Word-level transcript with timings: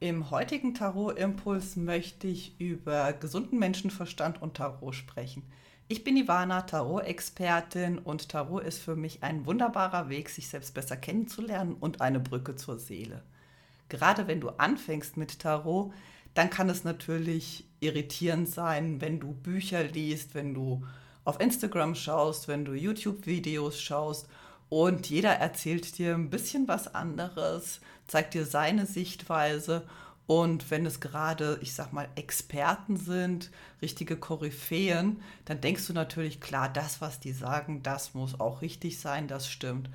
Im 0.00 0.30
heutigen 0.30 0.74
Tarot-Impuls 0.74 1.76
möchte 1.76 2.26
ich 2.26 2.60
über 2.60 3.12
gesunden 3.12 3.58
Menschenverstand 3.58 4.42
und 4.42 4.54
Tarot 4.54 4.94
sprechen. 4.94 5.44
Ich 5.86 6.02
bin 6.02 6.16
Ivana, 6.16 6.62
Tarot-Expertin 6.62 7.98
und 7.98 8.28
Tarot 8.28 8.64
ist 8.64 8.78
für 8.78 8.96
mich 8.96 9.22
ein 9.22 9.46
wunderbarer 9.46 10.08
Weg, 10.08 10.30
sich 10.30 10.48
selbst 10.48 10.74
besser 10.74 10.96
kennenzulernen 10.96 11.76
und 11.78 12.00
eine 12.00 12.20
Brücke 12.20 12.56
zur 12.56 12.78
Seele. 12.78 13.22
Gerade 13.88 14.26
wenn 14.26 14.40
du 14.40 14.48
anfängst 14.48 15.16
mit 15.16 15.38
Tarot, 15.38 15.92
dann 16.34 16.50
kann 16.50 16.68
es 16.68 16.82
natürlich 16.84 17.64
irritierend 17.80 18.48
sein, 18.48 19.00
wenn 19.00 19.20
du 19.20 19.32
Bücher 19.32 19.84
liest, 19.84 20.34
wenn 20.34 20.54
du 20.54 20.84
auf 21.24 21.40
Instagram 21.40 21.94
schaust, 21.94 22.48
wenn 22.48 22.64
du 22.64 22.72
YouTube-Videos 22.72 23.80
schaust 23.80 24.28
und 24.68 25.08
jeder 25.08 25.32
erzählt 25.32 25.98
dir 25.98 26.14
ein 26.14 26.30
bisschen 26.30 26.68
was 26.68 26.94
anderes, 26.94 27.80
zeigt 28.06 28.34
dir 28.34 28.46
seine 28.46 28.86
Sichtweise. 28.86 29.86
Und 30.26 30.70
wenn 30.70 30.86
es 30.86 31.00
gerade, 31.00 31.58
ich 31.60 31.74
sag 31.74 31.92
mal, 31.92 32.08
Experten 32.14 32.96
sind, 32.96 33.50
richtige 33.82 34.16
Koryphäen, 34.16 35.20
dann 35.44 35.60
denkst 35.60 35.86
du 35.86 35.92
natürlich, 35.92 36.40
klar, 36.40 36.70
das, 36.72 37.00
was 37.02 37.20
die 37.20 37.32
sagen, 37.32 37.82
das 37.82 38.14
muss 38.14 38.40
auch 38.40 38.62
richtig 38.62 38.98
sein, 38.98 39.28
das 39.28 39.48
stimmt. 39.48 39.90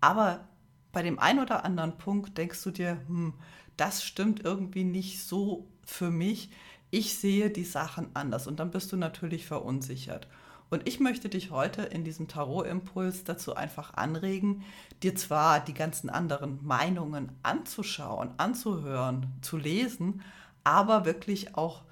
Aber 0.00 0.48
bei 0.92 1.02
dem 1.02 1.18
einen 1.18 1.40
oder 1.40 1.64
anderen 1.64 1.98
Punkt 1.98 2.38
denkst 2.38 2.62
du 2.62 2.70
dir, 2.70 2.98
hm, 3.08 3.34
das 3.76 4.04
stimmt 4.04 4.44
irgendwie 4.44 4.84
nicht 4.84 5.22
so 5.22 5.66
für 5.84 6.10
mich. 6.10 6.50
Ich 6.90 7.18
sehe 7.18 7.50
die 7.50 7.64
Sachen 7.64 8.08
anders 8.14 8.46
und 8.46 8.60
dann 8.60 8.70
bist 8.70 8.92
du 8.92 8.96
natürlich 8.96 9.44
verunsichert. 9.46 10.28
Und 10.70 10.88
ich 10.88 10.98
möchte 10.98 11.28
dich 11.28 11.50
heute 11.50 11.82
in 11.82 12.04
diesem 12.04 12.26
Tarot-Impuls 12.26 13.24
dazu 13.24 13.54
einfach 13.54 13.94
anregen, 13.94 14.64
dir 15.02 15.14
zwar 15.14 15.60
die 15.60 15.74
ganzen 15.74 16.10
anderen 16.10 16.58
Meinungen 16.64 17.32
anzuschauen, 17.42 18.30
anzuhören, 18.38 19.26
zu 19.40 19.56
lesen, 19.56 20.22
aber 20.64 21.04
wirklich 21.04 21.56
auch 21.56 21.82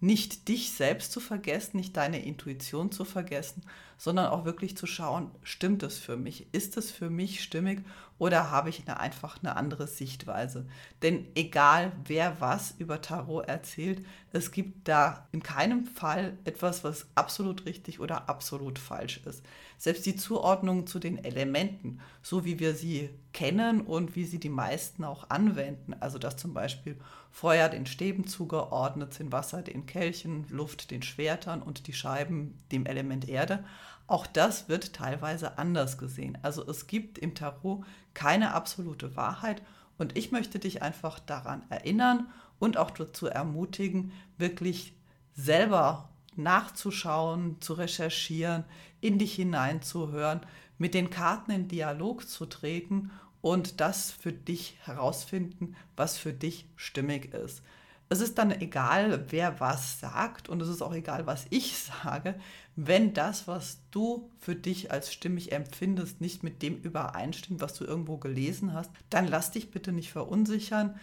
nicht 0.00 0.48
dich 0.48 0.72
selbst 0.72 1.12
zu 1.12 1.20
vergessen, 1.20 1.76
nicht 1.76 1.96
deine 1.96 2.24
Intuition 2.24 2.92
zu 2.92 3.04
vergessen, 3.04 3.62
sondern 3.98 4.26
auch 4.26 4.44
wirklich 4.44 4.76
zu 4.76 4.86
schauen, 4.86 5.32
stimmt 5.42 5.82
es 5.82 5.98
für 5.98 6.16
mich? 6.16 6.46
Ist 6.54 6.76
es 6.76 6.92
für 6.92 7.10
mich 7.10 7.42
stimmig 7.42 7.80
oder 8.16 8.50
habe 8.50 8.68
ich 8.70 8.86
eine, 8.86 9.00
einfach 9.00 9.38
eine 9.42 9.56
andere 9.56 9.88
Sichtweise? 9.88 10.66
Denn 11.02 11.26
egal 11.34 11.92
wer 12.04 12.40
was 12.40 12.74
über 12.78 13.00
Tarot 13.00 13.48
erzählt, 13.48 14.06
es 14.32 14.52
gibt 14.52 14.86
da 14.86 15.26
in 15.32 15.42
keinem 15.42 15.84
Fall 15.84 16.38
etwas, 16.44 16.84
was 16.84 17.08
absolut 17.16 17.66
richtig 17.66 17.98
oder 17.98 18.28
absolut 18.28 18.78
falsch 18.78 19.20
ist. 19.26 19.42
Selbst 19.78 20.06
die 20.06 20.16
Zuordnung 20.16 20.86
zu 20.86 21.00
den 21.00 21.22
Elementen, 21.24 22.00
so 22.22 22.44
wie 22.44 22.60
wir 22.60 22.74
sie 22.74 23.10
kennen 23.32 23.80
und 23.80 24.14
wie 24.14 24.24
sie 24.24 24.38
die 24.38 24.48
meisten 24.48 25.02
auch 25.02 25.28
anwenden, 25.30 25.94
also 25.98 26.18
dass 26.18 26.36
zum 26.36 26.54
Beispiel 26.54 26.96
Feuer 27.30 27.68
den 27.68 27.86
Stäben 27.86 28.26
zugeordnet 28.26 29.14
sind, 29.14 29.32
Wasser 29.32 29.62
den 29.62 29.86
Kelchen, 29.88 30.46
Luft 30.48 30.92
den 30.92 31.02
Schwertern 31.02 31.60
und 31.60 31.88
die 31.88 31.92
Scheiben 31.92 32.62
dem 32.70 32.86
Element 32.86 33.28
Erde, 33.28 33.64
auch 34.06 34.26
das 34.26 34.68
wird 34.68 34.94
teilweise 34.94 35.58
anders 35.58 35.98
gesehen. 35.98 36.38
Also 36.42 36.66
es 36.66 36.86
gibt 36.86 37.18
im 37.18 37.34
Tarot 37.34 37.84
keine 38.14 38.54
absolute 38.54 39.16
Wahrheit. 39.16 39.62
Und 39.98 40.16
ich 40.16 40.32
möchte 40.32 40.58
dich 40.58 40.82
einfach 40.82 41.18
daran 41.18 41.62
erinnern 41.68 42.28
und 42.58 42.78
auch 42.78 42.90
dazu 42.90 43.26
ermutigen, 43.26 44.12
wirklich 44.38 44.94
selber 45.34 46.08
nachzuschauen, 46.36 47.60
zu 47.60 47.74
recherchieren, 47.74 48.64
in 49.00 49.18
dich 49.18 49.34
hineinzuhören, 49.34 50.40
mit 50.78 50.94
den 50.94 51.10
Karten 51.10 51.50
in 51.50 51.68
Dialog 51.68 52.26
zu 52.26 52.46
treten 52.46 53.10
und 53.42 53.80
das 53.80 54.10
für 54.10 54.32
dich 54.32 54.78
herausfinden, 54.84 55.76
was 55.96 56.16
für 56.16 56.32
dich 56.32 56.66
stimmig 56.76 57.34
ist 57.34 57.62
es 58.10 58.20
ist 58.20 58.38
dann 58.38 58.50
egal, 58.50 59.26
wer 59.30 59.60
was 59.60 60.00
sagt 60.00 60.48
und 60.48 60.62
es 60.62 60.68
ist 60.68 60.82
auch 60.82 60.94
egal, 60.94 61.26
was 61.26 61.46
ich 61.50 61.76
sage, 62.02 62.34
wenn 62.76 63.12
das, 63.12 63.46
was 63.46 63.80
du 63.90 64.30
für 64.38 64.54
dich 64.54 64.90
als 64.92 65.12
stimmig 65.12 65.52
empfindest, 65.52 66.20
nicht 66.20 66.42
mit 66.42 66.62
dem 66.62 66.76
übereinstimmt, 66.76 67.60
was 67.60 67.74
du 67.74 67.84
irgendwo 67.84 68.16
gelesen 68.16 68.72
hast, 68.72 68.90
dann 69.10 69.26
lass 69.26 69.50
dich 69.50 69.70
bitte 69.70 69.92
nicht 69.92 70.12
verunsichern. 70.12 70.98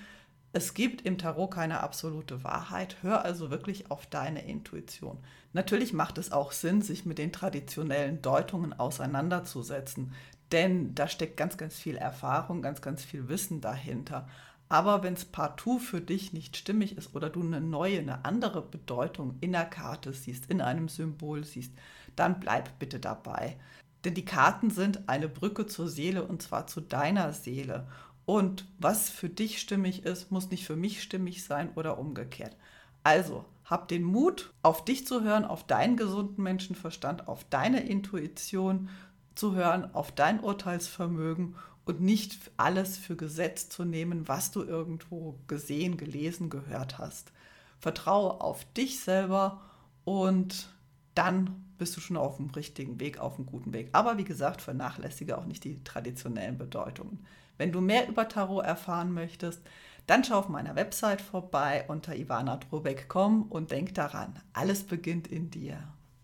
Es 0.54 0.74
gibt 0.74 1.02
im 1.02 1.18
Tarot 1.18 1.52
keine 1.52 1.82
absolute 1.82 2.46
Wahrheit. 2.46 2.96
Hör 3.02 3.26
also 3.26 3.52
wirklich 3.52 3.92
auf 3.92 4.06
deine 4.06 4.48
Intuition. 4.48 5.18
Natürlich 5.52 5.92
macht 5.92 6.18
es 6.18 6.32
auch 6.32 6.54
Sinn, 6.54 6.82
sich 6.82 7.06
mit 7.06 7.18
den 7.18 7.34
traditionellen 7.34 8.22
Deutungen 8.22 8.72
auseinanderzusetzen, 8.72 10.14
denn 10.52 10.96
da 10.96 11.08
steckt 11.08 11.38
ganz, 11.38 11.58
ganz 11.58 11.76
viel 11.76 11.98
Erfahrung, 11.98 12.62
ganz, 12.62 12.82
ganz 12.82 13.04
viel 13.04 13.28
Wissen 13.28 13.62
dahinter. 13.62 14.30
Aber 14.68 15.04
wenn 15.04 15.14
es 15.14 15.26
partout 15.26 15.80
für 15.80 16.02
dich 16.02 16.34
nicht 16.34 16.58
stimmig 16.58 16.98
ist 16.98 17.16
oder 17.16 17.30
du 17.30 17.42
eine 17.42 17.62
neue, 17.62 18.00
eine 18.00 18.26
andere 18.26 18.62
Bedeutung 18.62 19.38
in 19.42 19.52
der 19.52 19.66
Karte 19.66 20.12
siehst, 20.12 20.50
in 20.50 20.62
einem 20.62 20.90
Symbol 20.90 21.44
siehst, 21.44 21.72
dann 22.16 22.40
bleib 22.40 22.80
bitte 22.80 23.00
dabei. 23.00 23.58
Denn 24.04 24.16
die 24.16 24.26
Karten 24.26 24.70
sind 24.72 25.08
eine 25.08 25.30
Brücke 25.30 25.68
zur 25.68 25.88
Seele 25.88 26.24
und 26.24 26.42
zwar 26.42 26.68
zu 26.68 26.82
deiner 26.82 27.34
Seele. 27.34 27.88
Und 28.26 28.66
was 28.80 29.10
für 29.10 29.30
dich 29.30 29.60
stimmig 29.60 30.04
ist, 30.04 30.32
muss 30.32 30.50
nicht 30.50 30.66
für 30.66 30.76
mich 30.76 31.04
stimmig 31.04 31.44
sein 31.44 31.72
oder 31.76 32.00
umgekehrt. 32.00 32.56
Also, 33.04 33.46
hab 33.66 33.88
den 33.88 34.04
Mut, 34.04 34.54
auf 34.62 34.86
dich 34.86 35.06
zu 35.06 35.24
hören, 35.24 35.46
auf 35.46 35.66
deinen 35.66 35.98
gesunden 35.98 36.44
Menschenverstand, 36.44 37.28
auf 37.28 37.44
deine 37.50 37.82
Intuition 37.82 38.90
zu 39.36 39.56
hören, 39.56 39.94
auf 39.94 40.12
dein 40.12 40.40
Urteilsvermögen 40.40 41.56
und 41.86 42.02
nicht 42.02 42.52
alles 42.58 42.98
für 42.98 43.16
Gesetz 43.16 43.70
zu 43.70 43.86
nehmen, 43.86 44.28
was 44.28 44.52
du 44.52 44.64
irgendwo 44.64 45.40
gesehen, 45.48 45.98
gelesen, 45.98 46.50
gehört 46.50 46.98
hast. 46.98 47.32
Vertraue 47.80 48.42
auf 48.42 48.66
dich 48.74 49.00
selber 49.00 49.62
und 50.04 50.70
dann 51.14 51.66
bist 51.78 51.96
du 51.96 52.02
schon 52.02 52.18
auf 52.18 52.38
dem 52.38 52.50
richtigen 52.50 53.00
Weg, 53.00 53.20
auf 53.20 53.36
einem 53.36 53.46
guten 53.46 53.74
Weg. 53.74 53.90
Aber 53.92 54.18
wie 54.18 54.24
gesagt, 54.24 54.62
vernachlässige 54.62 55.38
auch 55.38 55.46
nicht 55.46 55.64
die 55.64 55.84
traditionellen 55.84 56.58
Bedeutungen. 56.58 57.26
Wenn 57.58 57.72
du 57.72 57.82
mehr 57.82 58.08
über 58.08 58.28
Tarot 58.28 58.66
erfahren 58.66 59.14
möchtest, 59.14 59.62
dann 60.08 60.24
schau 60.24 60.40
auf 60.40 60.50
meiner 60.50 60.76
Website 60.76 61.22
vorbei 61.22 61.86
unter 61.88 62.16
ivanadrobeck.com 62.16 63.44
und 63.44 63.72
denk 63.72 63.96
daran, 63.96 64.40
alles 64.54 64.84
beginnt 64.84 65.28
in 65.28 65.50
dir. 65.50 65.95